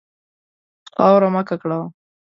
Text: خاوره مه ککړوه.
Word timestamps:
خاوره 0.95 1.29
مه 1.33 1.41
ککړوه. 1.47 1.87